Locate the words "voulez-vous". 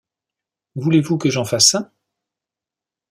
0.73-1.19